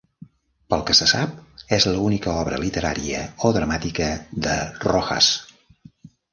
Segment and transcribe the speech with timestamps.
[0.73, 1.35] Pel que se sap,
[1.77, 4.11] és l'única obra literària o dramàtica
[4.49, 4.59] de
[4.91, 5.33] Rojas.